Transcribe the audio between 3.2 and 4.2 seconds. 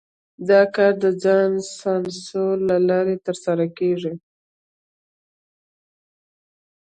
ترسره کېږي.